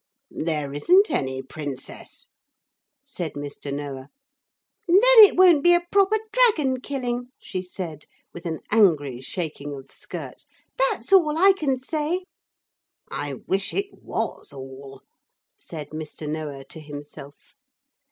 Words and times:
'There 0.31 0.73
isn't 0.73 1.11
any 1.11 1.43
princess,' 1.43 2.27
said 3.05 3.33
Mr. 3.33 3.71
Noah. 3.71 4.07
'Then 4.87 4.97
it 5.23 5.35
won't 5.35 5.63
be 5.63 5.75
a 5.75 5.85
proper 5.91 6.17
dragon 6.31 6.81
killing,' 6.81 7.27
she 7.39 7.61
said, 7.61 8.05
with 8.33 8.47
an 8.47 8.61
angry 8.71 9.21
shaking 9.21 9.75
of 9.75 9.91
skirts; 9.91 10.47
'that's 10.75 11.13
all 11.13 11.37
I 11.37 11.53
can 11.53 11.77
say.' 11.77 12.23
'I 13.11 13.41
wish 13.47 13.75
it 13.75 13.91
was 13.93 14.51
all,' 14.51 15.03
said 15.55 15.89
Mr. 15.91 16.27
Noah 16.27 16.63
to 16.65 16.79
himself. 16.79 17.53